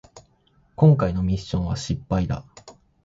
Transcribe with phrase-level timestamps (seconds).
[0.75, 2.43] こんかいのミッションは失敗だ